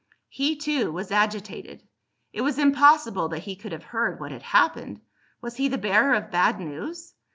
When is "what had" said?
4.19-4.41